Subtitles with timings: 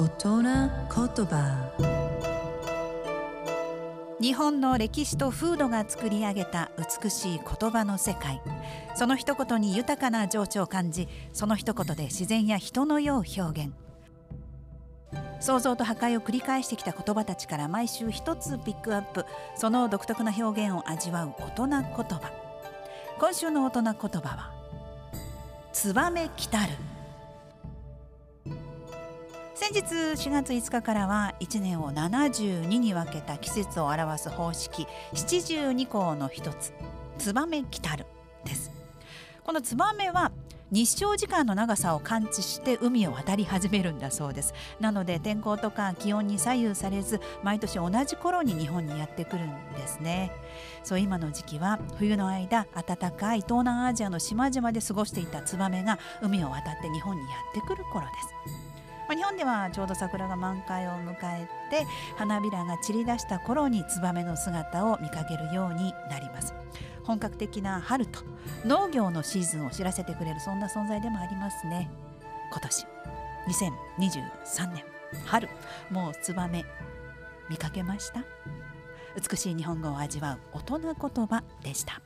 [0.00, 1.72] 大人言葉。
[4.18, 6.70] 日本の歴史と風土が作り上げた
[7.02, 8.40] 美しい言葉の世界。
[8.94, 13.74] その一言に豊かな情緒を感じその一言で自然や人の世を表現。
[15.38, 19.26] 創造と破壊を繰り返してきた言葉たちから毎週一つピックアップ。
[19.54, 22.32] その独特な表現を味わう大人言葉。
[23.18, 24.50] 今週の大人言葉は
[25.74, 26.72] 「ツバメ来たる」
[29.60, 36.72] 先日4月5日からは1年を72に分けた季節を表す方式七十二項の一つ
[37.18, 38.06] ツバメ来たる
[38.42, 38.72] です。
[39.44, 40.32] このツバメは
[40.70, 44.54] 日照時間の長さを感知して海を渡り始めるんだそうです。
[44.80, 50.32] なので天候とか気温に左右されず毎年同じ頃に日本にやってくるんですね。
[50.82, 58.12] そう今の時期は冬の間暖かい東南アジアの島々で過ごしていたツバメが海を渡って日本にやってくる頃で
[58.56, 58.59] す。
[59.10, 61.84] まあ、日本ではちょうど桜が満開を迎えて
[62.16, 66.54] 花びらが散り出した頃にツバメの姿を見かけるようになります。
[67.02, 68.20] 本格的な春と
[68.64, 71.90] 農業のシーズンを知らせてくれるそんな存在でもありますね。
[72.52, 72.86] 今年
[73.48, 74.84] 2023年
[75.26, 75.48] 春
[75.90, 76.64] もうツバメ
[77.48, 78.22] 見かけました。
[79.16, 82.00] 美しい日本語を味わう大人言葉でした。